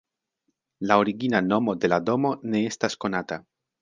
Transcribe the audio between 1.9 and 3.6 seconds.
la domo ne estas konata.